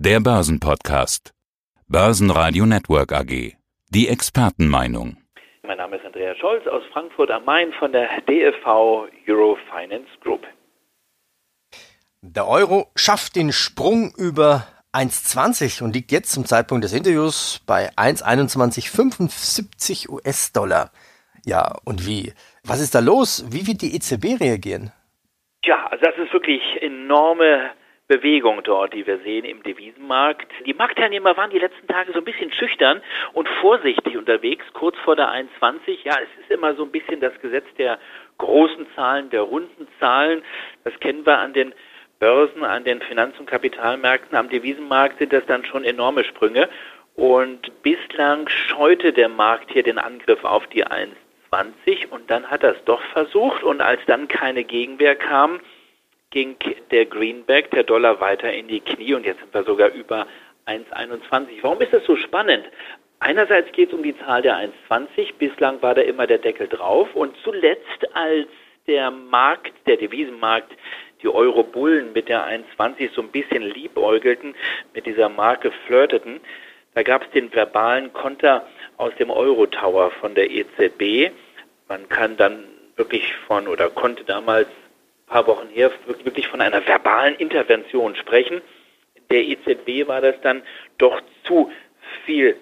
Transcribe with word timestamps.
Der 0.00 0.20
Börsenpodcast. 0.20 1.34
Börsenradio 1.88 2.66
Network 2.66 3.12
AG. 3.12 3.56
Die 3.90 4.06
Expertenmeinung. 4.06 5.16
Mein 5.64 5.78
Name 5.78 5.96
ist 5.96 6.06
Andreas 6.06 6.38
Scholz 6.38 6.64
aus 6.68 6.84
Frankfurt 6.92 7.32
am 7.32 7.44
Main 7.44 7.72
von 7.80 7.90
der 7.90 8.08
DFV 8.20 9.08
Eurofinance 9.26 10.06
Group. 10.20 10.46
Der 12.22 12.46
Euro 12.46 12.92
schafft 12.94 13.34
den 13.34 13.50
Sprung 13.50 14.12
über 14.16 14.68
1,20 14.92 15.82
und 15.82 15.96
liegt 15.96 16.12
jetzt 16.12 16.30
zum 16.30 16.44
Zeitpunkt 16.44 16.84
des 16.84 16.92
Interviews 16.92 17.60
bei 17.66 17.90
1,2175 17.96 20.10
US-Dollar. 20.10 20.92
Ja, 21.44 21.74
und 21.84 22.06
wie? 22.06 22.32
Was 22.62 22.80
ist 22.80 22.94
da 22.94 23.00
los? 23.00 23.44
Wie 23.50 23.66
wird 23.66 23.82
die 23.82 23.96
EZB 23.96 24.40
reagieren? 24.40 24.92
Ja, 25.64 25.88
also 25.88 26.04
das 26.04 26.14
ist 26.18 26.32
wirklich 26.32 26.62
enorme 26.82 27.72
Bewegung 28.08 28.62
dort, 28.64 28.94
die 28.94 29.06
wir 29.06 29.18
sehen 29.18 29.44
im 29.44 29.62
Devisenmarkt. 29.62 30.50
Die 30.64 30.72
Marktteilnehmer 30.72 31.36
waren 31.36 31.50
die 31.50 31.58
letzten 31.58 31.86
Tage 31.86 32.12
so 32.12 32.18
ein 32.18 32.24
bisschen 32.24 32.50
schüchtern 32.50 33.02
und 33.34 33.46
vorsichtig 33.60 34.16
unterwegs, 34.16 34.64
kurz 34.72 34.96
vor 35.04 35.14
der 35.14 35.28
1,20. 35.28 36.04
Ja, 36.04 36.14
es 36.14 36.42
ist 36.42 36.50
immer 36.50 36.74
so 36.74 36.84
ein 36.84 36.90
bisschen 36.90 37.20
das 37.20 37.38
Gesetz 37.42 37.66
der 37.76 37.98
großen 38.38 38.86
Zahlen, 38.96 39.28
der 39.28 39.42
runden 39.42 39.86
Zahlen. 40.00 40.42
Das 40.84 40.98
kennen 41.00 41.26
wir 41.26 41.38
an 41.38 41.52
den 41.52 41.74
Börsen, 42.18 42.64
an 42.64 42.84
den 42.84 43.02
Finanz- 43.02 43.38
und 43.38 43.46
Kapitalmärkten. 43.46 44.36
Am 44.38 44.48
Devisenmarkt 44.48 45.18
sind 45.18 45.34
das 45.34 45.44
dann 45.44 45.66
schon 45.66 45.84
enorme 45.84 46.24
Sprünge. 46.24 46.70
Und 47.14 47.82
bislang 47.82 48.48
scheute 48.48 49.12
der 49.12 49.28
Markt 49.28 49.70
hier 49.70 49.82
den 49.82 49.98
Angriff 49.98 50.44
auf 50.44 50.66
die 50.68 50.86
1,20 50.86 52.08
und 52.08 52.30
dann 52.30 52.50
hat 52.50 52.62
er 52.62 52.72
es 52.72 52.84
doch 52.84 53.02
versucht 53.12 53.62
und 53.64 53.82
als 53.82 54.00
dann 54.06 54.28
keine 54.28 54.64
Gegenwehr 54.64 55.14
kam, 55.14 55.60
ging 56.30 56.56
der 56.90 57.06
Greenback, 57.06 57.70
der 57.70 57.84
Dollar 57.84 58.20
weiter 58.20 58.52
in 58.52 58.68
die 58.68 58.80
Knie 58.80 59.14
und 59.14 59.24
jetzt 59.24 59.40
sind 59.40 59.54
wir 59.54 59.64
sogar 59.64 59.90
über 59.92 60.26
1,21. 60.66 61.62
Warum 61.62 61.80
ist 61.80 61.92
das 61.92 62.04
so 62.04 62.16
spannend? 62.16 62.64
Einerseits 63.20 63.72
geht 63.72 63.88
es 63.88 63.94
um 63.94 64.02
die 64.02 64.16
Zahl 64.18 64.42
der 64.42 64.56
1,20. 64.56 65.34
Bislang 65.38 65.82
war 65.82 65.94
da 65.94 66.02
immer 66.02 66.26
der 66.26 66.38
Deckel 66.38 66.68
drauf 66.68 67.14
und 67.14 67.36
zuletzt, 67.42 68.14
als 68.14 68.46
der 68.86 69.10
Markt, 69.10 69.72
der 69.86 69.96
Devisenmarkt, 69.96 70.72
die 71.22 71.28
Euro-Bullen 71.28 72.12
mit 72.12 72.28
der 72.28 72.46
1,20 72.46 73.12
so 73.12 73.22
ein 73.22 73.28
bisschen 73.28 73.62
liebäugelten, 73.62 74.54
mit 74.94 75.06
dieser 75.06 75.28
Marke 75.28 75.72
flirteten, 75.86 76.40
da 76.94 77.02
gab 77.02 77.22
es 77.22 77.30
den 77.30 77.52
verbalen 77.52 78.12
Konter 78.12 78.66
aus 78.96 79.14
dem 79.16 79.30
Euro-Tower 79.30 80.10
von 80.10 80.34
der 80.34 80.50
EZB. 80.50 81.32
Man 81.88 82.08
kann 82.08 82.36
dann 82.36 82.64
wirklich 82.96 83.34
von 83.46 83.68
oder 83.68 83.88
konnte 83.90 84.24
damals 84.24 84.68
paar 85.28 85.46
Wochen 85.46 85.68
her 85.68 85.90
wirklich 86.06 86.48
von 86.48 86.60
einer 86.60 86.86
verbalen 86.86 87.34
Intervention 87.36 88.16
sprechen. 88.16 88.62
Der 89.30 89.44
EZB 89.44 90.08
war 90.08 90.20
das 90.20 90.40
dann 90.42 90.62
doch 90.96 91.20
zu 91.44 91.70
viel 92.24 92.56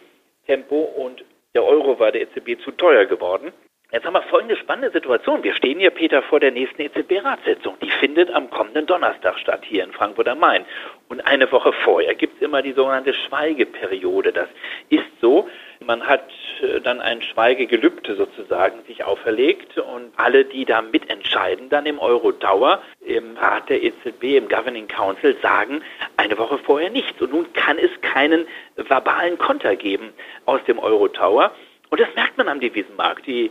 Tempo 0.47 0.81
und 0.81 1.25
der 1.55 1.65
Euro 1.65 1.99
war 1.99 2.13
der 2.13 2.23
EZB 2.23 2.61
zu 2.63 2.71
teuer 2.73 3.07
geworden. 3.07 3.53
Jetzt 3.93 4.05
haben 4.05 4.15
wir 4.15 4.23
folgende 4.23 4.57
spannende 4.57 4.91
Situation. 4.91 5.45
Wir 5.45 5.55
stehen 5.55 5.79
hier, 5.79 5.91
Peter, 5.91 6.21
vor 6.23 6.41
der 6.41 6.51
nächsten 6.51 6.83
EZB-Ratssitzung. 6.83 7.79
Die 7.81 7.91
findet 7.91 8.33
am 8.33 8.51
kommenden 8.51 8.85
Donnerstag 8.85 9.39
statt, 9.39 9.61
hier 9.65 9.85
in 9.85 9.93
Frankfurt 9.93 10.27
am 10.27 10.41
Main. 10.41 10.65
Und 11.09 11.25
eine 11.25 11.51
Woche 11.53 11.73
vorher 11.73 12.17
gibt 12.17 12.37
es 12.37 12.43
immer 12.43 12.63
die 12.63 12.73
sogenannte 12.73 13.15
Schweigeperiode. 13.15 14.33
Das 14.33 14.49
ist 14.89 15.07
so, 15.21 15.49
man 15.87 16.07
hat 16.07 16.29
äh, 16.63 16.81
dann 16.81 17.01
ein 17.01 17.23
Schweigegelübde 17.23 18.17
sozusagen 18.17 18.83
sich 18.87 19.05
auferlegt 19.05 19.79
und 19.79 20.13
alle, 20.17 20.45
die 20.45 20.65
da 20.65 20.83
mitentscheiden, 20.83 21.69
dann 21.69 21.87
im 21.87 21.99
Euro-Tower, 21.99 22.83
im 23.01 23.37
Rat 23.37 23.69
der 23.69 23.83
EZB, 23.83 24.37
im 24.37 24.49
Governing 24.49 24.89
Council, 24.89 25.37
sagen 25.41 25.83
eine 26.17 26.37
Woche 26.39 26.59
vorher 26.59 26.91
nichts. 26.91 27.21
Und 27.21 27.33
nun 27.33 27.53
kann 27.53 27.79
es 27.79 27.91
keinen 28.03 28.47
verbalen 28.77 29.39
Konter 29.39 29.77
geben 29.77 30.13
aus 30.45 30.63
dem 30.65 30.79
Euro-Tower. 30.79 31.53
Und 31.91 32.01
das 32.01 32.09
merkt 32.17 32.37
man 32.37 32.49
am 32.49 32.61
Devisenmarkt. 32.61 33.27
Die 33.27 33.51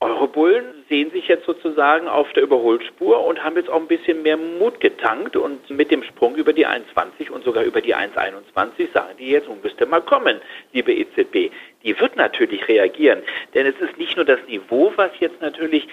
Eurobullen 0.00 0.84
sehen 0.88 1.10
sich 1.12 1.28
jetzt 1.28 1.46
sozusagen 1.46 2.08
auf 2.08 2.30
der 2.34 2.42
Überholspur 2.42 3.24
und 3.24 3.42
haben 3.42 3.56
jetzt 3.56 3.70
auch 3.70 3.80
ein 3.80 3.86
bisschen 3.86 4.22
mehr 4.22 4.36
Mut 4.36 4.80
getankt 4.80 5.34
und 5.34 5.70
mit 5.70 5.90
dem 5.90 6.02
Sprung 6.02 6.34
über 6.36 6.52
die 6.52 6.66
1,20 6.66 7.30
und 7.30 7.42
sogar 7.42 7.64
über 7.64 7.80
die 7.80 7.94
1,21 7.94 8.92
sagen 8.92 9.14
die 9.18 9.30
jetzt, 9.30 9.48
nun 9.48 9.60
müsste 9.62 9.86
mal 9.86 10.02
kommen, 10.02 10.40
liebe 10.72 10.92
EZB. 10.92 11.50
Die 11.82 11.98
wird 11.98 12.16
natürlich 12.16 12.68
reagieren, 12.68 13.22
denn 13.54 13.66
es 13.66 13.76
ist 13.80 13.96
nicht 13.96 14.16
nur 14.16 14.26
das 14.26 14.40
Niveau, 14.46 14.92
was 14.96 15.10
jetzt 15.20 15.40
natürlich 15.40 15.88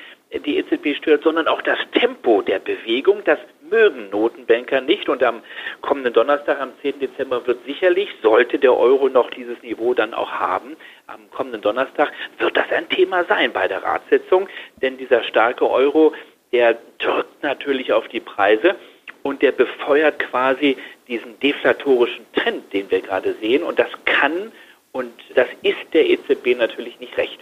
die 0.46 0.58
EZB 0.58 0.96
stört, 0.98 1.24
sondern 1.24 1.48
auch 1.48 1.62
das 1.62 1.80
Tempo 1.94 2.42
der 2.42 2.60
Bewegung, 2.60 3.22
das 3.24 3.40
mögen 3.72 4.10
Notenbanker 4.10 4.82
nicht. 4.82 5.10
Und 5.10 5.24
am 5.24 5.42
kommenden 5.82 6.14
Donnerstag, 6.14 6.60
am 6.60 6.72
10. 6.82 7.00
Dezember, 7.00 7.48
wird 7.48 7.66
sicherlich, 7.66 8.10
sollte 8.22 8.60
der 8.60 8.78
Euro 8.78 9.10
noch 9.10 9.32
dieses 9.32 9.62
Niveau 9.64 9.94
dann 9.94 10.14
auch 10.14 10.32
haben, 10.32 10.78
am 11.08 11.32
kommenden 11.32 11.62
Donnerstag 11.62 12.12
wird 12.38 12.56
das 12.56 12.72
ein 12.72 12.88
Thema 12.90 13.24
sein 13.26 13.52
bei 13.52 13.68
der 13.68 13.84
Ratssitzung. 13.84 14.48
Denn 14.82 14.98
dieser 14.98 15.24
starke 15.24 15.70
Euro, 15.70 16.14
der 16.52 16.78
drückt 17.00 17.42
natürlich 17.42 17.94
auf 17.94 18.08
die 18.10 18.20
Preise 18.20 18.76
und 19.24 19.42
der 19.42 19.52
befeuert 19.52 20.20
quasi 20.20 20.78
diesen 21.08 21.40
deflatorischen 21.40 22.26
Trend, 22.34 22.72
den 22.74 22.92
wir 22.92 23.02
gerade 23.02 23.34
sehen. 23.42 23.64
Und 23.64 23.80
das 23.80 23.90
kann 24.06 24.52
und 24.92 25.14
das 25.36 25.48
ist 25.62 25.94
der 25.94 26.10
EZB 26.10 26.58
natürlich 26.58 27.00
nicht 27.00 27.18
recht. 27.18 27.40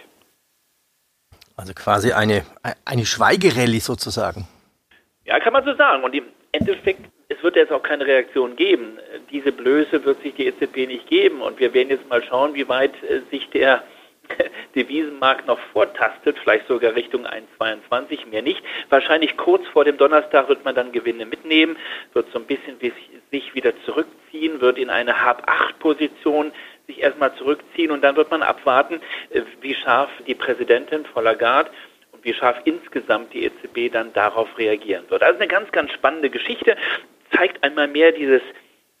Also 1.56 1.74
quasi 1.74 2.12
eine, 2.12 2.46
eine 2.84 3.04
Schweigerallye 3.04 3.80
sozusagen. 3.80 4.46
Ja, 5.30 5.38
kann 5.38 5.52
man 5.52 5.64
so 5.64 5.72
sagen. 5.74 6.02
Und 6.02 6.12
im 6.12 6.24
Endeffekt, 6.50 7.02
es 7.28 7.40
wird 7.44 7.54
jetzt 7.54 7.70
auch 7.70 7.84
keine 7.84 8.04
Reaktion 8.04 8.56
geben. 8.56 8.98
Diese 9.30 9.52
Blöße 9.52 10.04
wird 10.04 10.20
sich 10.22 10.34
die 10.34 10.46
EZB 10.46 10.88
nicht 10.88 11.06
geben. 11.06 11.40
Und 11.40 11.60
wir 11.60 11.72
werden 11.72 11.90
jetzt 11.90 12.08
mal 12.08 12.20
schauen, 12.24 12.54
wie 12.54 12.68
weit 12.68 13.00
äh, 13.04 13.20
sich 13.30 13.48
der 13.50 13.84
Devisenmarkt 14.74 15.46
noch 15.46 15.60
vortastet, 15.72 16.36
vielleicht 16.42 16.66
sogar 16.66 16.96
Richtung 16.96 17.26
1,22, 17.26 18.26
mehr 18.28 18.42
nicht. 18.42 18.60
Wahrscheinlich 18.88 19.36
kurz 19.36 19.64
vor 19.68 19.84
dem 19.84 19.98
Donnerstag 19.98 20.48
wird 20.48 20.64
man 20.64 20.74
dann 20.74 20.90
Gewinne 20.90 21.26
mitnehmen, 21.26 21.76
wird 22.12 22.26
so 22.32 22.40
ein 22.40 22.46
bisschen 22.46 22.80
sich 22.80 23.54
wieder 23.54 23.72
zurückziehen, 23.84 24.60
wird 24.60 24.78
in 24.78 24.90
eine 24.90 25.24
Hab-8-Position 25.24 26.50
sich 26.88 27.00
erstmal 27.00 27.32
zurückziehen 27.36 27.92
und 27.92 28.02
dann 28.02 28.16
wird 28.16 28.32
man 28.32 28.42
abwarten, 28.42 29.00
äh, 29.30 29.42
wie 29.60 29.74
scharf 29.74 30.10
die 30.26 30.34
Präsidentin, 30.34 31.04
Frau 31.04 31.20
Lagarde, 31.20 31.70
wie 32.22 32.34
scharf 32.34 32.58
insgesamt 32.64 33.32
die 33.32 33.44
EZB 33.44 33.92
dann 33.92 34.12
darauf 34.12 34.56
reagieren 34.58 35.04
wird. 35.08 35.22
Also 35.22 35.38
eine 35.38 35.48
ganz, 35.48 35.70
ganz 35.72 35.92
spannende 35.92 36.30
Geschichte, 36.30 36.76
zeigt 37.34 37.62
einmal 37.62 37.88
mehr 37.88 38.12
dieses 38.12 38.42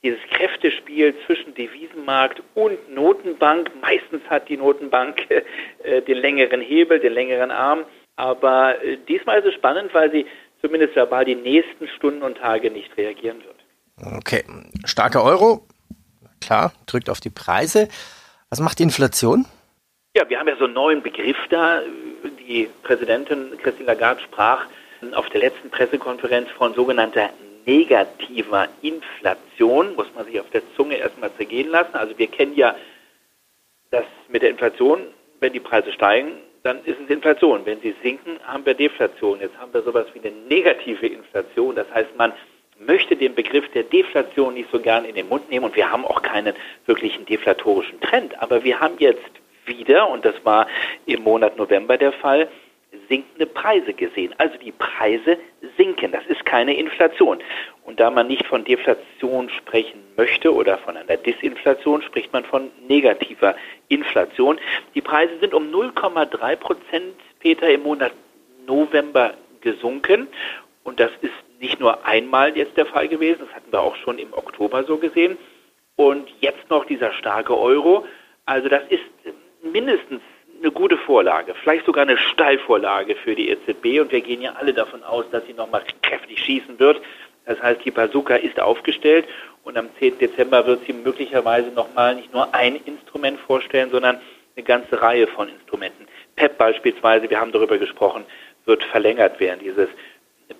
dieses 0.02 0.20
Kräftespiel 0.30 1.14
zwischen 1.26 1.54
Devisenmarkt 1.54 2.42
und 2.54 2.92
Notenbank. 2.92 3.70
Meistens 3.82 4.22
hat 4.30 4.48
die 4.48 4.56
Notenbank 4.56 5.26
äh, 5.82 6.02
den 6.02 6.18
längeren 6.18 6.60
Hebel, 6.60 7.00
den 7.00 7.12
längeren 7.12 7.50
Arm. 7.50 7.84
Aber 8.16 8.82
äh, 8.82 8.96
diesmal 9.08 9.40
ist 9.40 9.46
es 9.46 9.54
spannend, 9.54 9.92
weil 9.92 10.10
sie 10.10 10.26
zumindest 10.62 10.96
verbal 10.96 11.24
die 11.24 11.34
nächsten 11.34 11.88
Stunden 11.88 12.22
und 12.22 12.38
Tage 12.38 12.70
nicht 12.70 12.96
reagieren 12.96 13.42
wird. 13.44 14.16
Okay, 14.16 14.44
starker 14.86 15.22
Euro, 15.22 15.66
klar, 16.40 16.72
drückt 16.86 17.10
auf 17.10 17.20
die 17.20 17.30
Preise. 17.30 17.88
Was 18.48 18.60
macht 18.60 18.78
die 18.78 18.84
Inflation? 18.84 19.44
Ja, 20.16 20.28
wir 20.28 20.38
haben 20.38 20.48
ja 20.48 20.56
so 20.56 20.64
einen 20.64 20.74
neuen 20.74 21.02
Begriff 21.02 21.36
da 21.50 21.82
die 22.28 22.68
Präsidentin 22.82 23.56
Christine 23.58 23.86
Lagarde 23.86 24.20
sprach 24.22 24.66
auf 25.12 25.28
der 25.30 25.40
letzten 25.40 25.70
Pressekonferenz 25.70 26.50
von 26.50 26.74
sogenannter 26.74 27.30
negativer 27.66 28.68
Inflation, 28.82 29.94
muss 29.94 30.12
man 30.14 30.26
sich 30.26 30.40
auf 30.40 30.50
der 30.50 30.62
Zunge 30.76 30.96
erstmal 30.96 31.32
zergehen 31.34 31.68
lassen. 31.68 31.94
Also 31.94 32.18
wir 32.18 32.26
kennen 32.26 32.54
ja 32.54 32.74
das 33.90 34.04
mit 34.28 34.42
der 34.42 34.50
Inflation, 34.50 35.06
wenn 35.40 35.52
die 35.52 35.60
Preise 35.60 35.92
steigen, 35.92 36.32
dann 36.62 36.84
ist 36.84 36.98
es 37.02 37.08
Inflation. 37.08 37.64
Wenn 37.64 37.80
sie 37.80 37.94
sinken, 38.02 38.38
haben 38.44 38.64
wir 38.66 38.74
Deflation. 38.74 39.40
Jetzt 39.40 39.56
haben 39.58 39.72
wir 39.72 39.82
sowas 39.82 40.06
wie 40.12 40.20
eine 40.20 40.36
negative 40.48 41.06
Inflation. 41.06 41.74
Das 41.74 41.90
heißt, 41.92 42.16
man 42.16 42.32
möchte 42.78 43.16
den 43.16 43.34
Begriff 43.34 43.68
der 43.72 43.84
Deflation 43.84 44.54
nicht 44.54 44.70
so 44.70 44.80
gern 44.80 45.04
in 45.04 45.14
den 45.14 45.28
Mund 45.28 45.50
nehmen 45.50 45.66
und 45.66 45.76
wir 45.76 45.90
haben 45.90 46.04
auch 46.04 46.22
keinen 46.22 46.54
wirklichen 46.86 47.24
deflatorischen 47.26 48.00
Trend. 48.00 48.40
Aber 48.40 48.64
wir 48.64 48.80
haben 48.80 48.94
jetzt 48.98 49.30
wieder, 49.70 50.10
und 50.10 50.26
das 50.26 50.34
war 50.44 50.66
im 51.06 51.22
Monat 51.22 51.56
November 51.56 51.96
der 51.96 52.12
Fall, 52.12 52.48
sinkende 53.08 53.46
Preise 53.46 53.94
gesehen. 53.94 54.34
Also 54.38 54.56
die 54.58 54.72
Preise 54.72 55.38
sinken. 55.76 56.12
Das 56.12 56.24
ist 56.26 56.44
keine 56.44 56.76
Inflation. 56.76 57.38
Und 57.84 58.00
da 58.00 58.10
man 58.10 58.26
nicht 58.26 58.46
von 58.46 58.64
Deflation 58.64 59.48
sprechen 59.50 60.00
möchte 60.16 60.52
oder 60.54 60.78
von 60.78 60.96
einer 60.96 61.16
Disinflation, 61.16 62.02
spricht 62.02 62.32
man 62.32 62.44
von 62.44 62.70
negativer 62.88 63.54
Inflation. 63.88 64.58
Die 64.94 65.00
Preise 65.00 65.38
sind 65.40 65.54
um 65.54 65.70
0,3 65.70 66.56
Prozent, 66.56 67.14
Peter, 67.40 67.70
im 67.70 67.82
Monat 67.82 68.12
November 68.66 69.34
gesunken. 69.60 70.28
Und 70.84 71.00
das 71.00 71.10
ist 71.20 71.32
nicht 71.60 71.80
nur 71.80 72.06
einmal 72.06 72.56
jetzt 72.56 72.76
der 72.76 72.86
Fall 72.86 73.08
gewesen, 73.08 73.40
das 73.40 73.54
hatten 73.54 73.70
wir 73.70 73.80
auch 73.80 73.96
schon 73.96 74.18
im 74.18 74.32
Oktober 74.32 74.84
so 74.84 74.96
gesehen. 74.96 75.36
Und 75.96 76.28
jetzt 76.40 76.70
noch 76.70 76.86
dieser 76.86 77.12
starke 77.12 77.56
Euro. 77.58 78.06
Also 78.46 78.68
das 78.68 78.82
ist 78.88 79.02
mindestens 79.72 80.20
eine 80.60 80.72
gute 80.72 80.98
Vorlage, 80.98 81.54
vielleicht 81.54 81.86
sogar 81.86 82.02
eine 82.02 82.18
Steilvorlage 82.18 83.16
für 83.16 83.34
die 83.34 83.48
EZB 83.48 84.00
und 84.00 84.12
wir 84.12 84.20
gehen 84.20 84.42
ja 84.42 84.52
alle 84.52 84.74
davon 84.74 85.02
aus, 85.02 85.24
dass 85.30 85.46
sie 85.46 85.54
nochmal 85.54 85.82
kräftig 86.02 86.38
schießen 86.38 86.78
wird. 86.78 87.00
Das 87.46 87.62
heißt, 87.62 87.82
die 87.84 87.90
Bazooka 87.90 88.36
ist 88.36 88.60
aufgestellt 88.60 89.26
und 89.64 89.78
am 89.78 89.88
10. 89.98 90.18
Dezember 90.18 90.66
wird 90.66 90.84
sie 90.86 90.92
möglicherweise 90.92 91.70
nochmal 91.70 92.14
nicht 92.14 92.34
nur 92.34 92.54
ein 92.54 92.76
Instrument 92.76 93.40
vorstellen, 93.40 93.90
sondern 93.90 94.20
eine 94.56 94.64
ganze 94.64 95.00
Reihe 95.00 95.26
von 95.26 95.48
Instrumenten. 95.48 96.06
PEP 96.36 96.58
beispielsweise, 96.58 97.30
wir 97.30 97.40
haben 97.40 97.52
darüber 97.52 97.78
gesprochen, 97.78 98.26
wird 98.66 98.84
verlängert 98.84 99.40
werden, 99.40 99.60
dieses 99.64 99.88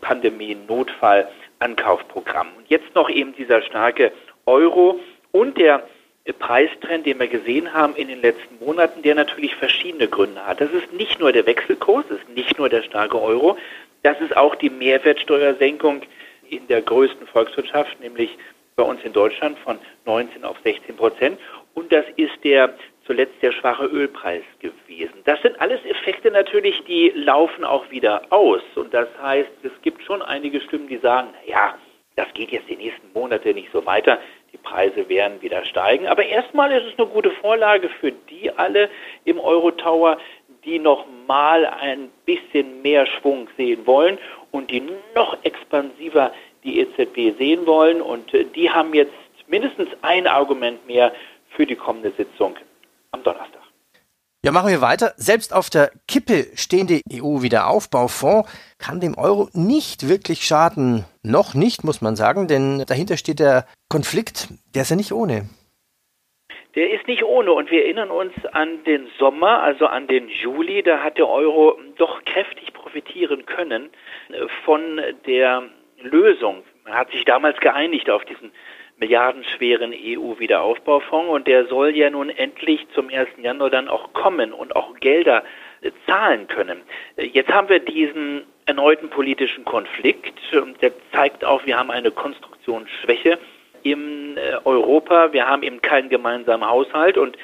Pandemie-Notfall-Ankaufprogramm. 0.01 2.47
Und 2.57 2.67
jetzt 2.69 2.95
noch 2.95 3.11
eben 3.11 3.35
dieser 3.35 3.61
starke 3.63 4.13
Euro 4.47 5.01
und 5.33 5.59
der 5.59 5.83
Preistrend, 6.39 7.07
den 7.07 7.19
wir 7.19 7.29
gesehen 7.29 7.73
haben 7.73 7.97
in 7.97 8.09
den 8.09 8.21
letzten 8.21 8.65
Monaten, 8.65 9.03
der 9.03 9.15
natürlich 9.15 9.55
verschiedene 9.57 10.07
Gründe 10.07 10.47
hat. 10.47 10.61
Das 10.61 10.71
ist 10.71 10.93
nicht 10.93 11.19
nur 11.19 11.33
der 11.33 11.47
Wechselkurs, 11.47 12.05
das 12.09 12.19
ist 12.19 12.29
nicht 12.31 12.59
nur 12.59 12.69
der 12.69 12.83
starke 12.83 13.21
Euro, 13.21 13.57
das 14.03 14.21
ist 14.21 14.37
auch 14.37 14.55
die 14.55 14.71
Mehrwertsteuersenkung 14.71 16.03
in 16.49 16.67
der 16.69 16.83
größten 16.83 17.27
Volkswirtschaft, 17.27 18.01
nämlich 18.01 18.37
bei 18.77 18.83
uns 18.83 19.03
in 19.05 19.13
Deutschland 19.13 19.59
von 19.59 19.79
19 20.07 20.45
auf 20.45 20.57
16 20.65 20.97
Prozent. 20.97 21.39
Und 21.75 21.93
das 21.93 22.05
ist 22.17 22.33
der 22.45 22.75
zuletzt 23.07 23.43
der 23.43 23.53
schwache 23.53 23.87
Ölpreis 23.87 24.43
gewesen. 24.61 25.21
Das 25.25 25.41
sind 25.43 25.61
alles 25.61 25.85
Effekte 25.85 26.31
natürlich, 26.31 26.83
die 26.85 27.11
laufen 27.15 27.65
auch 27.65 27.91
wieder 27.91 28.23
aus. 28.31 28.63
Und 28.77 28.95
das 28.95 29.09
heißt, 29.21 29.51
es 29.63 29.73
gibt 29.83 30.03
schon 30.03 30.23
einige 30.23 30.61
Stimmen, 30.61 30.89
die 30.89 30.99
sagen, 30.99 31.29
ja, 31.47 31.75
das 32.17 32.33
geht 32.35 32.51
jetzt 32.51 32.69
die 32.69 32.77
nächsten 32.77 33.13
Monate 33.13 33.53
nicht 33.53 33.71
so 33.73 33.85
weiter. 33.85 34.19
Die 34.53 34.59
Preise 34.59 35.09
werden 35.09 35.41
wieder 35.43 35.65
steigen. 35.65 36.07
Aber 36.07 36.25
erstmal 36.25 36.73
ist 36.73 36.93
es 36.93 36.99
eine 36.99 37.09
gute 37.09 37.31
Vorlage 37.31 37.89
für 38.01 38.13
die 38.13 38.51
alle 38.51 38.91
im 39.25 39.39
Euro-Tower, 39.39 40.19
die 40.65 40.79
noch 40.79 41.07
mal 41.27 41.67
ein 41.67 42.11
bisschen 42.27 42.83
mehr 42.83 43.07
Schwung 43.07 43.49
sehen 43.57 43.87
wollen 43.87 44.19
und 44.51 44.71
die 44.71 44.83
noch 45.15 45.37
expansiver 45.45 46.33
die 46.65 46.81
EZB 46.81 47.39
sehen 47.39 47.67
wollen. 47.67 48.03
Und 48.03 48.35
äh, 48.35 48.45
die 48.45 48.71
haben 48.71 48.95
jetzt 48.95 49.15
mindestens 49.49 49.89
ein 50.03 50.27
Argument 50.27 50.87
mehr 50.87 51.13
für 51.51 51.67
die 51.67 51.77
kommende 51.77 52.13
Sitzung 52.17 52.57
am 53.13 53.23
Donnerstag. 53.23 53.61
Ja, 54.43 54.53
machen 54.53 54.71
wir 54.71 54.81
weiter. 54.81 55.13
Selbst 55.17 55.53
auf 55.53 55.69
der 55.69 55.91
Kippe 56.09 56.47
stehende 56.55 57.03
EU-Wiederaufbaufonds 57.13 58.49
kann 58.79 58.99
dem 59.01 59.19
Euro 59.19 59.51
nicht 59.53 60.09
wirklich 60.09 60.47
schaden. 60.47 61.05
Noch 61.23 61.55
nicht, 61.55 61.85
muss 61.85 62.01
man 62.01 62.17
sagen, 62.17 62.49
denn 62.49 62.85
dahinter 62.87 63.17
steht 63.17 63.41
der 63.41 63.67
Konflikt, 63.91 64.49
der 64.75 64.83
ist 64.83 64.91
ja 64.91 64.97
nicht 64.97 65.13
ohne. 65.13 65.49
Der 66.75 66.91
ist 66.93 67.07
nicht 67.09 67.25
ohne 67.25 67.53
und 67.53 67.71
wir 67.71 67.85
erinnern 67.85 68.11
uns 68.11 68.33
an 68.53 68.85
den 68.85 69.09
Sommer, 69.19 69.63
also 69.63 69.87
an 69.87 70.07
den 70.07 70.29
Juli, 70.29 70.83
da 70.83 71.03
hat 71.03 71.19
der 71.19 71.29
Euro 71.29 71.79
doch 71.97 72.25
kräftig 72.25 72.73
profitieren 72.73 73.45
können 73.45 73.91
äh, 74.31 74.47
von 74.65 75.01
der 75.27 75.65
Lösung. 76.01 76.63
Man 76.85 76.95
hat 76.95 77.11
sich 77.11 77.25
damals 77.25 77.59
geeinigt 77.61 78.09
auf 78.09 78.25
diesen 78.25 78.53
milliardenschweren 78.99 79.93
EU-Wiederaufbaufonds 79.93 81.31
und 81.31 81.49
der 81.49 81.67
soll 81.67 81.97
ja 81.97 82.09
nun 82.09 82.31
endlich 82.31 82.87
zum 82.95 83.09
1. 83.09 83.29
Januar 83.39 83.71
dann 83.71 83.89
auch 83.89 84.13
kommen 84.13 84.53
und 84.53 84.77
auch 84.77 84.95
Gelder 85.01 85.43
äh, 85.81 85.91
zahlen 86.07 86.47
können. 86.47 86.83
Äh, 87.17 87.27
jetzt 87.27 87.51
haben 87.51 87.69
wir 87.69 87.81
diesen 87.81 88.45
erneuten 88.71 89.11
politischen 89.11 89.65
Konflikt. 89.65 90.39
Und 90.53 90.81
der 90.81 90.93
zeigt 91.13 91.45
auch, 91.45 91.67
wir 91.67 91.77
haben 91.77 91.91
eine 91.91 92.13
Konstruktionsschwäche 92.13 93.39
im 93.83 94.37
äh, 94.37 94.59
Europa. 94.65 95.33
Wir 95.33 95.47
haben 95.47 95.65
eben 95.65 95.83
keinen 95.83 96.09
gemeinsamen 96.09 96.69
Haushalt. 96.69 97.19
Und 97.19 97.37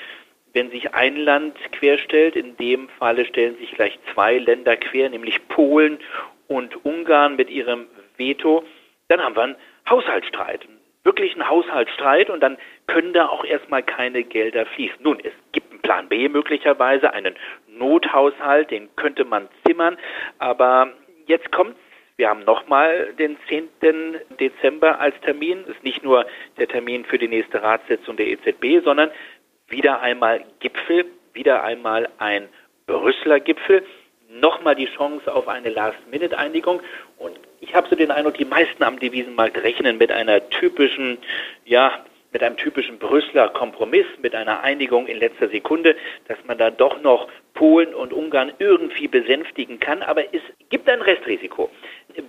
wenn 0.52 0.70
sich 0.70 0.94
ein 0.94 1.16
Land 1.16 1.56
querstellt, 1.72 2.36
in 2.36 2.56
dem 2.56 2.88
Falle 3.00 3.24
stellen 3.24 3.56
sich 3.58 3.72
gleich 3.72 3.98
zwei 4.14 4.38
Länder 4.38 4.76
quer, 4.76 5.10
nämlich 5.10 5.46
Polen 5.48 5.98
und 6.46 6.84
Ungarn 6.84 7.34
mit 7.34 7.50
ihrem 7.50 7.86
Veto, 8.16 8.62
dann 9.08 9.20
haben 9.20 9.34
wir 9.34 9.42
einen 9.42 9.56
Haushaltsstreit. 9.90 10.66
Wirklich 11.02 11.32
einen 11.32 11.48
Haushaltsstreit. 11.48 12.30
Und 12.30 12.40
dann 12.40 12.56
können 12.86 13.12
da 13.12 13.26
auch 13.26 13.44
erstmal 13.44 13.82
keine 13.82 14.22
Gelder 14.22 14.64
fließen. 14.64 14.98
Nun, 15.00 15.18
es 15.24 15.32
gibt 15.50 15.72
einen 15.72 15.82
Plan 15.82 16.08
B 16.08 16.28
möglicherweise, 16.28 17.12
einen 17.12 17.34
Nothaushalt, 17.66 18.70
den 18.70 18.88
könnte 18.94 19.24
man 19.24 19.48
zimmern, 19.66 19.98
aber 20.38 20.92
jetzt 21.26 21.52
kommt 21.52 21.76
wir 22.16 22.30
haben 22.30 22.44
nochmal 22.44 23.12
den 23.18 23.36
10. 23.48 23.68
Dezember 24.40 25.00
als 25.00 25.14
Termin. 25.20 25.64
Das 25.66 25.76
ist 25.76 25.84
nicht 25.84 26.02
nur 26.02 26.26
der 26.56 26.66
Termin 26.66 27.04
für 27.04 27.18
die 27.18 27.28
nächste 27.28 27.62
Ratssitzung 27.62 28.16
der 28.16 28.28
EZB, 28.28 28.82
sondern 28.82 29.10
wieder 29.68 30.00
einmal 30.00 30.44
Gipfel, 30.60 31.04
wieder 31.34 31.62
einmal 31.62 32.08
ein 32.16 32.48
Brüsseler 32.86 33.40
Gipfel, 33.40 33.84
nochmal 34.30 34.76
die 34.76 34.86
Chance 34.86 35.32
auf 35.32 35.46
eine 35.46 35.68
Last-Minute-Einigung. 35.68 36.80
Und 37.18 37.38
ich 37.60 37.74
habe 37.74 37.88
so 37.88 37.96
den 37.96 38.10
Eindruck, 38.10 38.38
die 38.38 38.44
meisten 38.46 38.82
am 38.82 38.98
Devisenmarkt 38.98 39.62
rechnen 39.62 39.98
mit 39.98 40.10
einer 40.10 40.48
typischen, 40.48 41.18
ja, 41.66 42.02
mit 42.32 42.42
einem 42.42 42.56
typischen 42.56 42.98
Brüsseler 42.98 43.50
Kompromiss, 43.50 44.06
mit 44.22 44.34
einer 44.34 44.62
Einigung 44.62 45.06
in 45.06 45.18
letzter 45.18 45.48
Sekunde, 45.48 45.96
dass 46.28 46.38
man 46.46 46.56
da 46.56 46.70
doch 46.70 47.02
noch 47.02 47.28
Polen 47.56 47.94
und 47.94 48.12
Ungarn 48.12 48.52
irgendwie 48.60 49.08
besänftigen 49.08 49.80
kann. 49.80 50.02
Aber 50.02 50.22
es 50.32 50.42
gibt 50.68 50.88
ein 50.88 51.02
Restrisiko. 51.02 51.68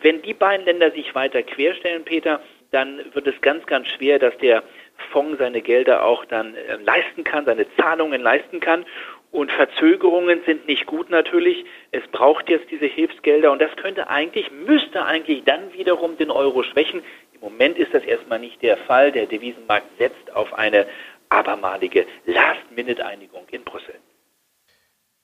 Wenn 0.02 0.24
die 0.24 0.34
beiden 0.34 0.66
Länder 0.66 0.90
sich 0.92 1.14
weiter 1.14 1.44
querstellen, 1.44 2.04
Peter, 2.04 2.42
dann 2.72 3.00
wird 3.14 3.28
es 3.28 3.40
ganz, 3.42 3.66
ganz 3.68 3.88
schwer, 3.88 4.18
dass 4.18 4.36
der 4.40 4.64
Fonds 5.12 5.38
seine 5.38 5.62
Gelder 5.62 6.04
auch 6.04 6.26
dann 6.26 6.56
äh, 6.56 6.78
leisten 6.78 7.24
kann, 7.24 7.46
seine 7.46 7.68
Zahlungen 7.76 8.22
leisten 8.22 8.60
kann. 8.60 8.86
Und 9.32 9.52
Verzögerungen 9.52 10.42
sind 10.46 10.68
nicht 10.68 10.86
gut 10.86 11.10
natürlich. 11.10 11.66
Es 11.92 12.08
braucht 12.08 12.50
jetzt 12.50 12.72
diese 12.72 12.86
Hilfsgelder 12.86 13.52
und 13.52 13.62
das 13.62 13.76
könnte 13.76 14.10
eigentlich, 14.10 14.50
müsste 14.52 15.06
eigentlich 15.06 15.44
dann 15.44 15.74
wiederum 15.74 16.18
den 16.18 16.32
Euro 16.32 16.64
schwächen. 16.64 17.04
Im 17.34 17.42
Moment 17.42 17.78
ist 17.78 17.94
das 17.94 18.04
erstmal 18.04 18.40
nicht 18.40 18.62
der 18.64 18.78
Fall. 18.78 19.12
Der 19.12 19.26
Devisenmarkt 19.28 19.98
setzt 19.98 20.34
auf 20.34 20.54
eine 20.54 20.88
abermalige 21.30 22.06
Last-Minute-Einigung 22.26 23.46
in 23.52 23.64
Brüssel. 23.64 23.96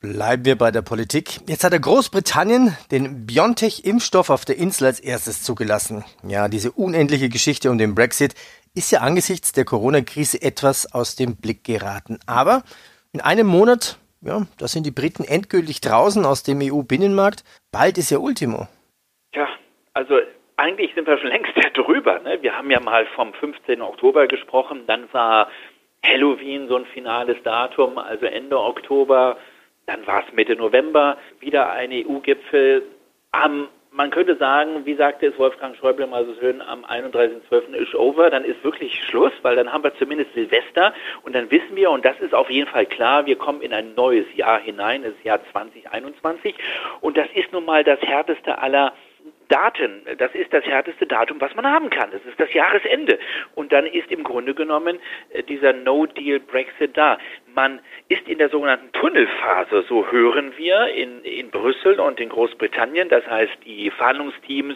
Bleiben 0.03 0.43
wir 0.43 0.57
bei 0.57 0.69
der 0.69 0.81
Politik. 0.81 1.39
Jetzt 1.47 1.63
hat 1.63 1.71
der 1.71 1.79
Großbritannien 1.79 2.75
den 2.91 3.25
BioNTech-Impfstoff 3.25 4.29
auf 4.29 4.43
der 4.43 4.57
Insel 4.57 4.87
als 4.87 4.99
erstes 4.99 5.43
zugelassen. 5.43 6.03
Ja, 6.27 6.49
diese 6.49 6.73
unendliche 6.73 7.29
Geschichte 7.29 7.71
um 7.71 7.77
den 7.77 7.95
Brexit 7.95 8.35
ist 8.75 8.91
ja 8.91 8.99
angesichts 8.99 9.53
der 9.53 9.63
Corona-Krise 9.63 10.41
etwas 10.41 10.93
aus 10.93 11.15
dem 11.15 11.37
Blick 11.37 11.63
geraten. 11.63 12.19
Aber 12.27 12.63
in 13.13 13.21
einem 13.21 13.47
Monat, 13.47 13.97
ja, 14.19 14.41
da 14.57 14.67
sind 14.67 14.85
die 14.85 14.91
Briten 14.91 15.23
endgültig 15.23 15.79
draußen 15.79 16.25
aus 16.25 16.43
dem 16.43 16.59
EU-Binnenmarkt. 16.61 17.45
Bald 17.71 17.97
ist 17.97 18.11
ja 18.11 18.17
Ultimo. 18.17 18.67
Ja, 19.33 19.47
also 19.93 20.15
eigentlich 20.57 20.93
sind 20.95 21.07
wir 21.07 21.17
schon 21.17 21.29
längst 21.29 21.53
drüber. 21.75 22.19
Ne? 22.19 22.39
Wir 22.41 22.57
haben 22.57 22.69
ja 22.69 22.81
mal 22.81 23.05
vom 23.15 23.33
15. 23.35 23.81
Oktober 23.81 24.27
gesprochen, 24.27 24.81
dann 24.85 25.07
war 25.13 25.47
Halloween 26.05 26.67
so 26.67 26.75
ein 26.75 26.85
finales 26.87 27.37
Datum, 27.45 27.97
also 27.97 28.25
Ende 28.25 28.59
Oktober, 28.59 29.37
dann 29.85 30.05
war 30.07 30.23
es 30.25 30.33
Mitte 30.33 30.55
November, 30.55 31.17
wieder 31.39 31.71
ein 31.71 31.91
EU-Gipfel. 31.91 32.83
Am 33.31 33.67
man 33.95 34.09
könnte 34.09 34.35
sagen, 34.37 34.85
wie 34.85 34.95
sagte 34.95 35.27
es 35.27 35.37
Wolfgang 35.37 35.75
Schäuble 35.75 36.07
mal 36.07 36.25
so 36.25 36.33
schön, 36.39 36.61
am 36.61 36.83
31.12. 36.83 37.73
ist 37.75 37.93
over, 37.93 38.31
dann 38.31 38.43
ist 38.43 38.63
wirklich 38.63 39.03
Schluss, 39.03 39.31
weil 39.43 39.55
dann 39.55 39.71
haben 39.71 39.83
wir 39.83 39.95
zumindest 39.95 40.33
Silvester 40.33 40.93
und 41.21 41.35
dann 41.35 41.51
wissen 41.51 41.75
wir, 41.75 41.91
und 41.91 42.03
das 42.03 42.19
ist 42.19 42.33
auf 42.33 42.49
jeden 42.49 42.67
Fall 42.67 42.87
klar, 42.87 43.27
wir 43.27 43.35
kommen 43.35 43.61
in 43.61 43.71
ein 43.71 43.93
neues 43.93 44.25
Jahr 44.35 44.59
hinein, 44.59 45.03
das 45.03 45.13
Jahr 45.23 45.39
2021 45.51 46.55
und 47.01 47.17
das 47.17 47.27
ist 47.35 47.53
nun 47.53 47.65
mal 47.65 47.83
das 47.83 48.01
härteste 48.01 48.57
aller 48.57 48.93
Daten, 49.47 50.01
das 50.17 50.33
ist 50.33 50.53
das 50.53 50.63
härteste 50.65 51.05
Datum, 51.05 51.39
was 51.41 51.53
man 51.55 51.65
haben 51.65 51.89
kann. 51.89 52.11
Das 52.11 52.23
ist 52.25 52.39
das 52.39 52.53
Jahresende. 52.53 53.19
Und 53.55 53.71
dann 53.71 53.85
ist 53.85 54.11
im 54.11 54.23
Grunde 54.23 54.53
genommen 54.53 54.99
äh, 55.29 55.43
dieser 55.43 55.73
No-Deal-Brexit 55.73 56.95
da. 56.97 57.17
Man 57.53 57.79
ist 58.09 58.27
in 58.27 58.39
der 58.39 58.49
sogenannten 58.49 58.91
Tunnelphase, 58.93 59.85
so 59.87 60.11
hören 60.11 60.53
wir 60.57 60.87
in, 60.87 61.23
in 61.23 61.51
Brüssel 61.51 61.99
und 61.99 62.19
in 62.19 62.29
Großbritannien. 62.29 63.09
Das 63.09 63.25
heißt, 63.27 63.53
die 63.65 63.91
Verhandlungsteams 63.91 64.75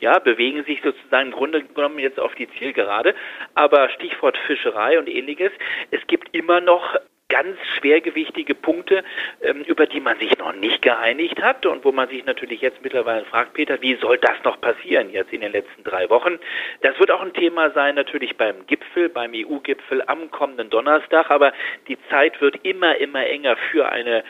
ja, 0.00 0.18
bewegen 0.18 0.64
sich 0.64 0.82
sozusagen 0.82 1.28
im 1.28 1.32
Grunde 1.32 1.62
genommen 1.62 1.98
jetzt 1.98 2.20
auf 2.20 2.34
die 2.34 2.48
Zielgerade. 2.58 3.14
Aber 3.54 3.88
Stichwort 3.90 4.36
Fischerei 4.46 4.98
und 4.98 5.08
ähnliches, 5.08 5.52
es 5.90 6.06
gibt 6.06 6.34
immer 6.34 6.60
noch 6.60 6.96
ganz 7.42 7.56
schwergewichtige 7.78 8.54
Punkte, 8.54 9.04
ähm, 9.42 9.62
über 9.62 9.86
die 9.86 10.00
man 10.00 10.18
sich 10.18 10.36
noch 10.38 10.54
nicht 10.54 10.82
geeinigt 10.82 11.40
hat 11.40 11.66
und 11.66 11.84
wo 11.84 11.92
man 11.92 12.08
sich 12.08 12.24
natürlich 12.24 12.60
jetzt 12.60 12.82
mittlerweile 12.82 13.24
fragt, 13.26 13.54
Peter, 13.54 13.80
wie 13.80 13.94
soll 13.96 14.18
das 14.18 14.42
noch 14.44 14.60
passieren 14.60 15.10
jetzt 15.10 15.32
in 15.32 15.40
den 15.42 15.52
letzten 15.52 15.84
drei 15.84 16.10
Wochen? 16.10 16.38
Das 16.82 16.98
wird 16.98 17.10
auch 17.12 17.22
ein 17.22 17.32
Thema 17.32 17.70
sein 17.70 17.94
natürlich 17.94 18.36
beim 18.36 18.66
Gipfel, 18.66 19.08
beim 19.08 19.32
EU-Gipfel 19.34 20.02
am 20.06 20.30
kommenden 20.32 20.68
Donnerstag, 20.70 21.30
aber 21.30 21.52
die 21.86 21.98
Zeit 22.10 22.40
wird 22.40 22.64
immer, 22.64 22.96
immer 22.96 23.24
enger 23.24 23.56
für 23.70 23.88
eine 23.88 24.24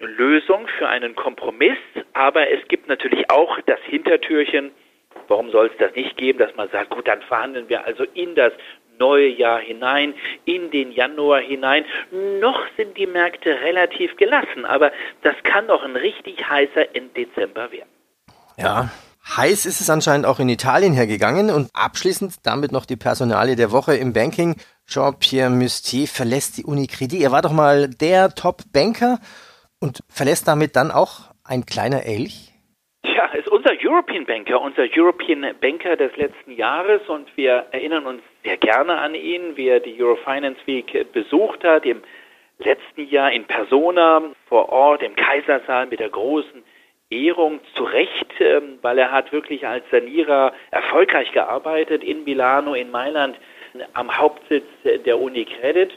Lösung, 0.00 0.66
für 0.78 0.88
einen 0.88 1.14
Kompromiss, 1.14 1.78
aber 2.12 2.50
es 2.50 2.66
gibt 2.68 2.88
natürlich 2.88 3.30
auch 3.30 3.60
das 3.66 3.80
Hintertürchen, 3.84 4.72
Warum 5.26 5.50
soll 5.50 5.66
es 5.66 5.76
das 5.78 5.94
nicht 5.94 6.16
geben, 6.16 6.38
dass 6.38 6.54
man 6.54 6.68
sagt, 6.70 6.90
gut, 6.90 7.08
dann 7.08 7.20
verhandeln 7.22 7.68
wir 7.68 7.84
also 7.84 8.04
in 8.14 8.34
das 8.34 8.52
neue 8.98 9.28
Jahr 9.28 9.60
hinein, 9.60 10.14
in 10.44 10.70
den 10.70 10.92
Januar 10.92 11.40
hinein. 11.40 11.84
Noch 12.40 12.60
sind 12.76 12.96
die 12.96 13.06
Märkte 13.06 13.60
relativ 13.60 14.16
gelassen, 14.16 14.64
aber 14.64 14.92
das 15.22 15.34
kann 15.44 15.68
doch 15.68 15.82
ein 15.82 15.96
richtig 15.96 16.48
heißer 16.48 16.94
Enddezember 16.94 17.70
werden. 17.72 17.88
Ja, 18.56 18.90
Heiß 19.36 19.66
ist 19.66 19.80
es 19.80 19.90
anscheinend 19.90 20.26
auch 20.26 20.40
in 20.40 20.48
Italien 20.48 20.94
hergegangen 20.94 21.50
und 21.50 21.68
abschließend 21.74 22.46
damit 22.46 22.72
noch 22.72 22.86
die 22.86 22.96
Personalie 22.96 23.56
der 23.56 23.72
Woche 23.72 23.94
im 23.94 24.12
Banking. 24.14 24.56
Jean-Pierre 24.86 25.50
Mustier 25.50 26.08
verlässt 26.08 26.56
die 26.56 26.64
Unicredit. 26.64 27.20
Er 27.20 27.30
war 27.30 27.42
doch 27.42 27.52
mal 27.52 27.88
der 27.88 28.34
Top-Banker 28.34 29.18
und 29.80 30.02
verlässt 30.08 30.48
damit 30.48 30.76
dann 30.76 30.90
auch 30.90 31.30
ein 31.44 31.66
kleiner 31.66 32.04
Elch? 32.04 32.52
Ja, 33.04 33.26
ist 33.34 33.48
unser 33.48 33.72
European 33.82 34.24
Banker, 34.24 34.60
unser 34.60 34.86
European 34.96 35.44
Banker 35.60 35.96
des 35.96 36.16
letzten 36.16 36.52
Jahres 36.52 37.02
und 37.08 37.28
wir 37.36 37.66
erinnern 37.70 38.06
uns 38.06 38.22
sehr 38.44 38.56
gerne 38.56 38.98
an 38.98 39.14
ihn, 39.14 39.56
wie 39.56 39.68
er 39.68 39.80
die 39.80 40.00
Eurofinance 40.02 40.60
Week 40.66 41.12
besucht 41.12 41.64
hat, 41.64 41.84
im 41.84 42.02
letzten 42.58 43.08
Jahr 43.08 43.32
in 43.32 43.44
Persona 43.44 44.22
vor 44.48 44.68
Ort 44.70 45.02
im 45.02 45.14
Kaisersaal 45.14 45.86
mit 45.86 46.00
der 46.00 46.08
großen 46.08 46.62
Ehrung 47.10 47.60
zu 47.74 47.84
Recht, 47.84 48.32
ähm, 48.40 48.78
weil 48.82 48.98
er 48.98 49.12
hat 49.12 49.32
wirklich 49.32 49.66
als 49.66 49.84
Sanierer 49.90 50.52
erfolgreich 50.70 51.32
gearbeitet 51.32 52.04
in 52.04 52.24
Milano, 52.24 52.74
in 52.74 52.90
Mailand, 52.90 53.38
am 53.94 54.16
Hauptsitz 54.18 54.66
der 54.84 55.18
Unicredit. 55.18 55.96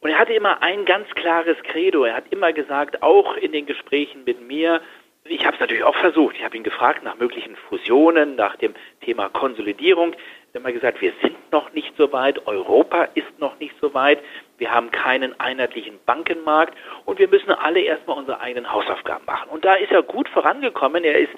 Und 0.00 0.10
er 0.10 0.18
hatte 0.18 0.34
immer 0.34 0.62
ein 0.62 0.84
ganz 0.84 1.08
klares 1.10 1.56
Credo. 1.62 2.04
Er 2.04 2.16
hat 2.16 2.24
immer 2.30 2.52
gesagt, 2.52 3.02
auch 3.02 3.36
in 3.36 3.52
den 3.52 3.66
Gesprächen 3.66 4.24
mit 4.24 4.40
mir, 4.46 4.80
ich 5.24 5.44
habe 5.46 5.54
es 5.54 5.60
natürlich 5.60 5.84
auch 5.84 5.94
versucht. 5.96 6.36
Ich 6.36 6.44
habe 6.44 6.56
ihn 6.56 6.64
gefragt 6.64 7.04
nach 7.04 7.16
möglichen 7.16 7.54
Fusionen, 7.54 8.34
nach 8.34 8.56
dem 8.56 8.74
Thema 9.02 9.28
Konsolidierung. 9.28 10.14
Er 10.52 10.60
immer 10.60 10.72
gesagt, 10.72 11.00
wir 11.00 11.14
sind 11.22 11.36
noch 11.50 11.72
nicht 11.72 11.94
so 11.96 12.12
weit, 12.12 12.46
Europa 12.46 13.04
ist 13.14 13.38
noch 13.38 13.58
nicht 13.58 13.74
so 13.80 13.94
weit, 13.94 14.18
wir 14.58 14.70
haben 14.70 14.90
keinen 14.90 15.38
einheitlichen 15.40 15.98
Bankenmarkt 16.04 16.76
und 17.06 17.18
wir 17.18 17.28
müssen 17.28 17.50
alle 17.50 17.80
erstmal 17.80 18.18
unsere 18.18 18.38
eigenen 18.40 18.70
Hausaufgaben 18.70 19.24
machen. 19.24 19.48
Und 19.48 19.64
da 19.64 19.74
ist 19.74 19.92
er 19.92 20.02
gut 20.02 20.28
vorangekommen. 20.28 21.04
Er 21.04 21.18
ist 21.18 21.32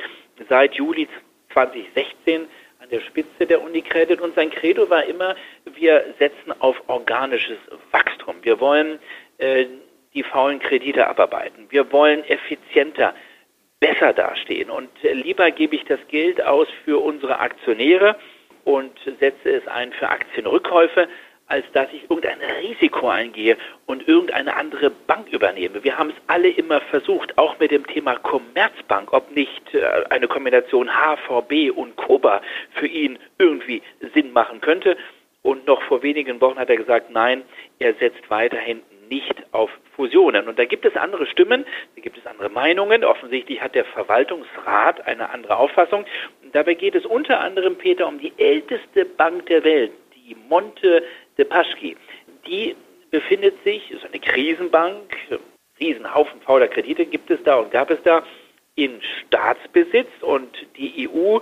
seit 0.49 0.75
Juli 0.75 1.09
2016 1.53 2.49
an 2.81 2.89
der 2.91 3.01
Spitze 3.03 3.47
der 3.47 3.63
Unicredit 3.63 4.21
und 4.21 4.35
sein 4.35 4.51
Credo 4.51 4.91
war 4.91 5.05
immer, 5.05 5.37
wir 5.65 6.05
setzen 6.19 6.53
auf 6.59 6.83
organisches 6.89 7.59
Wachstum. 7.93 8.37
Wir 8.43 8.59
wollen 8.59 8.99
äh, 9.39 9.67
die 10.13 10.25
faulen 10.25 10.59
Kredite 10.59 11.07
abarbeiten. 11.07 11.67
Wir 11.71 11.93
wollen 11.93 12.25
effizienter 12.25 13.15
besser 13.79 14.13
dastehen. 14.13 14.71
Und 14.71 14.91
äh, 15.05 15.13
lieber 15.13 15.53
gebe 15.53 15.77
ich 15.77 15.85
das 15.85 16.01
Geld 16.09 16.43
aus 16.43 16.67
für 16.85 16.99
unsere 16.99 17.39
Aktionäre 17.39 18.17
und 18.65 18.93
setze 19.21 19.51
es 19.51 19.67
ein 19.69 19.93
für 19.93 20.09
Aktienrückkäufe, 20.09 21.09
als 21.47 21.65
dass 21.73 21.89
ich 21.93 22.03
irgendein 22.05 22.39
Risiko 22.63 23.09
eingehe 23.09 23.57
und 23.87 24.09
irgendeine 24.09 24.57
andere 24.57 24.91
Bank 24.91 25.29
übernehme. 25.31 25.85
Wir 25.85 25.99
haben 25.99 26.11
es 26.11 26.17
alle 26.27 26.49
immer 26.49 26.81
versucht, 26.81 27.37
auch 27.37 27.59
mit 27.59 27.71
dem 27.71 27.87
Thema 27.87 28.17
Commerzbank, 28.17 29.13
ob 29.13 29.31
nicht 29.31 29.75
äh, 29.75 30.05
eine 30.09 30.27
Kombination 30.27 30.89
HVB 30.89 31.71
und 31.71 31.97
Koba 31.97 32.41
für 32.75 32.87
ihn 32.87 33.19
irgendwie 33.39 33.83
Sinn 34.15 34.33
machen 34.33 34.61
könnte. 34.61 34.97
Und 35.43 35.67
noch 35.67 35.83
vor 35.83 36.03
wenigen 36.03 36.41
Wochen 36.41 36.59
hat 36.59 36.71
er 36.71 36.79
gesagt, 36.79 37.11
nein, 37.11 37.43
er 37.79 37.93
setzt 37.95 38.31
weiterhin 38.31 38.81
nicht 39.11 39.35
auf 39.53 39.71
Fusionen. 39.95 40.49
Und 40.49 40.59
da 40.59 40.65
gibt 40.65 40.87
es 40.87 40.97
andere 40.97 41.27
Stimmen, 41.27 41.67
da 41.95 42.03
gibt 42.03 42.17
es 42.17 42.27
andere 42.27 42.49
Meinungen. 42.49 43.05
Offensichtlich 43.05 43.61
hat 43.61 43.75
der 43.75 43.85
Verwaltungsrat 43.85 45.07
eine 45.07 45.31
andere 45.31 45.59
Auffassung. 45.59 46.07
Dabei 46.55 46.75
geht 46.75 46.95
es 46.95 47.05
unter 47.05 47.41
anderem, 47.41 47.77
Peter, 47.77 48.07
um 48.07 48.19
die 48.19 48.33
älteste 48.39 49.05
Bank 49.05 49.47
der 49.47 49.65
Welt, 49.65 49.91
die 50.15 50.37
Monte 50.49 51.03
de 51.37 51.45
Paschi. 51.45 51.97
Die 52.47 52.77
befindet 53.11 53.55
sich, 53.65 53.91
ist 53.91 54.05
eine 54.05 54.21
Krisenbank, 54.21 55.17
Riesenhaufen 55.81 56.41
fauler 56.43 56.69
Kredite 56.69 57.07
gibt 57.07 57.29
es 57.33 57.43
da 57.43 57.57
und 57.57 57.73
gab 57.73 57.91
es 57.91 58.01
da 58.05 58.23
in 58.77 59.01
Staatsbesitz 59.27 60.11
und 60.21 60.49
die 60.77 61.09
EU 61.09 61.41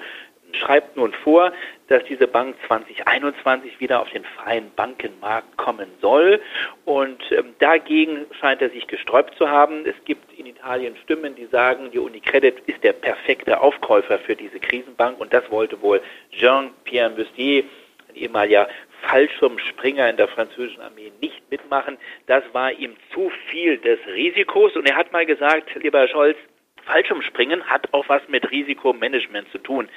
schreibt 0.56 0.96
nun 0.96 1.12
vor, 1.12 1.52
dass 1.88 2.04
diese 2.04 2.26
Bank 2.26 2.56
2021 2.66 3.80
wieder 3.80 4.00
auf 4.00 4.10
den 4.10 4.24
freien 4.24 4.70
Bankenmarkt 4.74 5.56
kommen 5.56 5.88
soll. 6.00 6.40
Und 6.84 7.20
ähm, 7.30 7.54
dagegen 7.58 8.26
scheint 8.40 8.62
er 8.62 8.70
sich 8.70 8.86
gesträubt 8.86 9.34
zu 9.36 9.48
haben. 9.48 9.84
Es 9.84 9.96
gibt 10.04 10.38
in 10.38 10.46
Italien 10.46 10.96
Stimmen, 11.02 11.34
die 11.34 11.46
sagen, 11.46 11.90
die 11.90 11.98
Unicredit 11.98 12.60
ist 12.66 12.82
der 12.82 12.94
perfekte 12.94 13.60
Aufkäufer 13.60 14.18
für 14.18 14.36
diese 14.36 14.58
Krisenbank. 14.58 15.20
Und 15.20 15.32
das 15.32 15.50
wollte 15.50 15.80
wohl 15.82 16.00
Jean-Pierre 16.30 17.10
Mustier, 17.10 17.64
ein 18.08 18.16
ehemaliger 18.16 18.68
Fallschirmspringer 19.02 20.08
in 20.08 20.16
der 20.16 20.28
französischen 20.28 20.80
Armee, 20.80 21.12
nicht 21.20 21.42
mitmachen. 21.50 21.98
Das 22.26 22.44
war 22.52 22.72
ihm 22.72 22.96
zu 23.12 23.30
viel 23.50 23.78
des 23.78 23.98
Risikos. 24.06 24.76
Und 24.76 24.88
er 24.88 24.96
hat 24.96 25.12
mal 25.12 25.26
gesagt, 25.26 25.74
lieber 25.74 26.06
Scholz, 26.08 26.36
Fallschirmspringen 26.84 27.64
hat 27.64 27.92
auch 27.92 28.08
was 28.08 28.22
mit 28.28 28.50
Risikomanagement 28.50 29.50
zu 29.50 29.58
tun. 29.58 29.88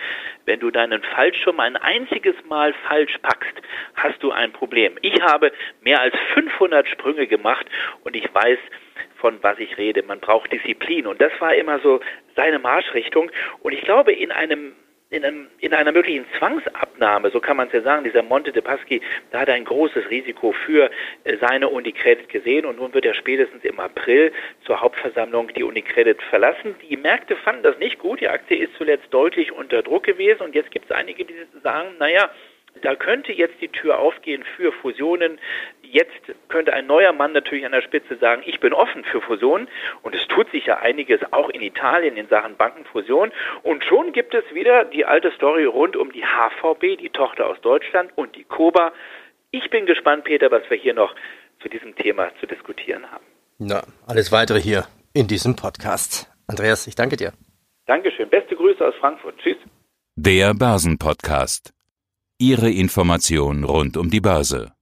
Wenn 0.45 0.59
du 0.59 0.71
deinen 0.71 1.01
Fallschirm 1.01 1.59
ein 1.59 1.75
einziges 1.77 2.35
Mal 2.47 2.73
falsch 2.87 3.17
packst, 3.21 3.53
hast 3.95 4.21
du 4.21 4.31
ein 4.31 4.51
Problem. 4.51 4.97
Ich 5.01 5.21
habe 5.21 5.51
mehr 5.81 6.01
als 6.01 6.15
500 6.33 6.87
Sprünge 6.87 7.27
gemacht 7.27 7.65
und 8.03 8.15
ich 8.15 8.33
weiß, 8.33 8.59
von 9.17 9.41
was 9.41 9.59
ich 9.59 9.77
rede. 9.77 10.03
Man 10.03 10.19
braucht 10.19 10.51
Disziplin 10.51 11.07
und 11.07 11.21
das 11.21 11.31
war 11.39 11.55
immer 11.55 11.79
so 11.79 11.99
seine 12.35 12.59
Marschrichtung 12.59 13.31
und 13.61 13.73
ich 13.73 13.81
glaube, 13.81 14.13
in 14.13 14.31
einem 14.31 14.73
in, 15.09 15.23
einem, 15.23 15.47
in 15.59 15.73
einer 15.73 15.91
möglichen 15.91 16.25
Zwangsabnahme, 16.37 17.29
so 17.29 17.39
kann 17.39 17.57
man 17.57 17.67
es 17.67 17.73
ja 17.73 17.81
sagen, 17.81 18.03
dieser 18.03 18.23
Monte 18.23 18.51
de 18.51 18.61
Paschi, 18.61 19.01
da 19.31 19.41
hat 19.41 19.49
er 19.49 19.53
ein 19.53 19.65
großes 19.65 20.09
Risiko 20.09 20.51
für 20.51 20.89
äh, 21.23 21.37
seine 21.37 21.69
Unicredit 21.69 22.27
gesehen 22.29 22.65
und 22.65 22.77
nun 22.77 22.93
wird 22.93 23.05
er 23.05 23.13
spätestens 23.13 23.63
im 23.63 23.79
April 23.79 24.31
zur 24.65 24.81
Hauptversammlung 24.81 25.49
die 25.49 25.63
Unicredit 25.63 26.21
verlassen. 26.23 26.75
Die 26.89 26.97
Märkte 26.97 27.35
fanden 27.35 27.63
das 27.63 27.77
nicht 27.77 27.99
gut, 27.99 28.19
die 28.19 28.29
Aktie 28.29 28.57
ist 28.57 28.73
zuletzt 28.77 29.13
deutlich 29.13 29.51
unter 29.51 29.83
Druck 29.83 30.03
gewesen 30.03 30.41
und 30.41 30.55
jetzt 30.55 30.71
gibt 30.71 30.85
es 30.85 30.91
einige, 30.91 31.23
die 31.23 31.35
sagen, 31.61 31.89
naja, 31.99 32.29
da 32.81 32.95
könnte 32.95 33.31
jetzt 33.31 33.61
die 33.61 33.69
Tür 33.69 33.99
aufgehen 33.99 34.43
für 34.55 34.71
Fusionen. 34.71 35.39
Jetzt 35.81 36.11
könnte 36.49 36.73
ein 36.73 36.87
neuer 36.87 37.13
Mann 37.13 37.31
natürlich 37.31 37.65
an 37.65 37.71
der 37.71 37.81
Spitze 37.81 38.17
sagen, 38.17 38.43
ich 38.45 38.59
bin 38.59 38.73
offen 38.73 39.03
für 39.03 39.21
Fusionen. 39.21 39.67
Und 40.01 40.15
es 40.15 40.27
tut 40.27 40.49
sich 40.51 40.65
ja 40.65 40.79
einiges 40.79 41.21
auch 41.31 41.49
in 41.49 41.61
Italien 41.61 42.17
in 42.17 42.27
Sachen 42.27 42.55
Bankenfusion. 42.55 43.31
Und 43.63 43.83
schon 43.85 44.11
gibt 44.13 44.33
es 44.33 44.43
wieder 44.53 44.85
die 44.85 45.05
alte 45.05 45.31
Story 45.31 45.65
rund 45.65 45.95
um 45.95 46.11
die 46.11 46.23
HVB, 46.23 46.97
die 46.99 47.09
Tochter 47.09 47.47
aus 47.47 47.59
Deutschland, 47.61 48.11
und 48.15 48.35
die 48.35 48.43
Koba. 48.43 48.91
Ich 49.51 49.69
bin 49.69 49.85
gespannt, 49.85 50.25
Peter, 50.25 50.51
was 50.51 50.69
wir 50.69 50.77
hier 50.77 50.93
noch 50.93 51.15
zu 51.61 51.69
diesem 51.69 51.95
Thema 51.95 52.31
zu 52.39 52.45
diskutieren 52.45 53.09
haben. 53.11 53.23
Na, 53.57 53.83
alles 54.05 54.31
weitere 54.31 54.59
hier 54.59 54.85
in 55.13 55.27
diesem 55.27 55.55
Podcast. 55.55 56.29
Andreas, 56.47 56.87
ich 56.87 56.95
danke 56.95 57.15
dir. 57.15 57.31
Dankeschön. 57.85 58.29
Beste 58.29 58.55
Grüße 58.55 58.85
aus 58.85 58.95
Frankfurt. 58.99 59.37
Tschüss. 59.37 59.57
Der 60.15 60.53
Börsenpodcast. 60.53 61.74
Ihre 62.37 62.69
Information 62.69 63.63
rund 63.63 63.95
um 63.95 64.09
die 64.09 64.19
Börse. 64.19 64.74